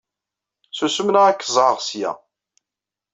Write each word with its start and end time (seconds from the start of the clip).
Susem 0.77 1.09
neɣ 1.09 1.23
ad 1.25 1.35
k-ẓẓɛeɣ 1.37 1.79
seg-a. 1.87 2.11